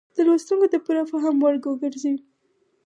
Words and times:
د 0.15 0.17
لوستونکو 0.27 0.65
د 0.73 0.75
پوره 0.85 1.03
فهم 1.11 1.35
وړ 1.39 1.55
وګرځي. 1.69 2.15